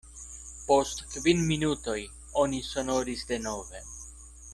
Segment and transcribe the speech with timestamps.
[0.69, 1.97] Post kvin minutoj
[2.45, 3.83] oni sonoris denove.